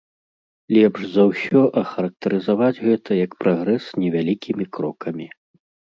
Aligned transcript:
Лепш 0.75 1.01
за 1.15 1.23
ўсё 1.31 1.61
ахарактарызаваць 1.83 2.81
гэта 2.87 3.09
як 3.25 3.31
прагрэс 3.45 3.85
невялікімі 4.05 4.65
крокамі. 4.79 5.27